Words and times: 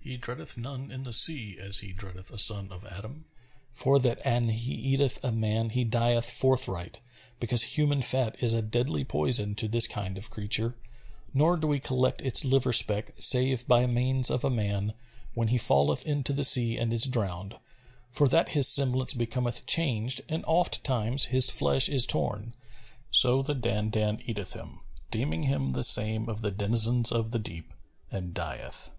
He 0.00 0.16
dreadeth 0.16 0.58
none 0.58 0.90
in 0.90 1.04
the 1.04 1.12
sea 1.12 1.56
as 1.60 1.78
he 1.78 1.92
dreadeth 1.92 2.32
a 2.32 2.36
son 2.38 2.72
of 2.72 2.84
Adam; 2.84 3.26
for 3.70 4.00
that 4.00 4.20
an 4.26 4.48
he 4.48 4.74
eateth 4.74 5.22
a 5.22 5.30
man 5.30 5.70
he 5.70 5.84
dieth 5.84 6.28
forthright, 6.28 6.98
because 7.38 7.62
human 7.62 8.02
fat 8.02 8.34
is 8.42 8.52
a 8.52 8.60
deadly 8.60 9.04
poison 9.04 9.54
to 9.54 9.68
this 9.68 9.86
kind 9.86 10.18
of 10.18 10.30
creature; 10.30 10.74
nor 11.32 11.56
do 11.56 11.68
we 11.68 11.78
collect 11.78 12.20
its 12.22 12.44
liver 12.44 12.72
speck 12.72 13.14
save 13.20 13.68
by 13.68 13.86
means 13.86 14.30
of 14.32 14.42
a 14.42 14.50
man, 14.50 14.94
when 15.34 15.46
he 15.46 15.58
falleth 15.58 16.04
into 16.04 16.32
the 16.32 16.42
sea 16.42 16.76
and 16.76 16.92
is 16.92 17.04
drowned; 17.04 17.56
for 18.10 18.26
that 18.26 18.48
his 18.48 18.66
semblance 18.66 19.14
becometh 19.14 19.64
changed 19.64 20.22
and 20.28 20.42
ofttimes 20.48 21.26
his 21.26 21.50
flesh 21.50 21.88
is 21.88 22.04
torn; 22.04 22.52
so 23.12 23.42
the 23.42 23.54
Dandan 23.54 24.20
eateth 24.26 24.54
him, 24.54 24.80
deeming 25.12 25.44
him 25.44 25.70
the 25.70 25.84
same 25.84 26.28
of 26.28 26.40
the 26.40 26.50
denizens 26.50 27.12
of 27.12 27.30
the 27.30 27.38
deep, 27.38 27.72
and 28.10 28.34
dieth. 28.34 28.90